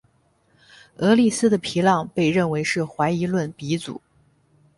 [0.97, 4.01] 厄利斯的皮浪被认为是怀疑论鼻祖。